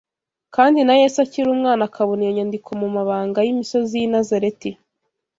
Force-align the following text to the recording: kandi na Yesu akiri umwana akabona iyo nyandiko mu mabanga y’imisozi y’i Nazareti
kandi 0.55 0.79
na 0.87 0.93
Yesu 1.01 1.17
akiri 1.25 1.47
umwana 1.55 1.81
akabona 1.85 2.21
iyo 2.23 2.31
nyandiko 2.37 2.69
mu 2.81 2.87
mabanga 2.95 3.39
y’imisozi 3.41 3.93
y’i 4.01 4.09
Nazareti 4.13 4.69